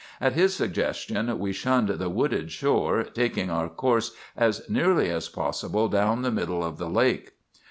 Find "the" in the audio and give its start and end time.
1.89-2.09, 6.23-6.31, 6.79-6.89